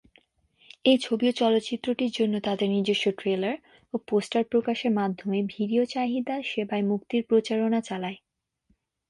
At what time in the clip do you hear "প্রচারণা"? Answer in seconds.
7.29-7.79